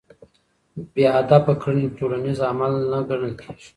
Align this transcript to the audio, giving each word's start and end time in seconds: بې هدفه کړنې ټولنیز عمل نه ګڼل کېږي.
بې 0.93 1.05
هدفه 1.15 1.53
کړنې 1.61 1.85
ټولنیز 1.97 2.39
عمل 2.49 2.73
نه 2.91 2.99
ګڼل 3.09 3.33
کېږي. 3.41 3.69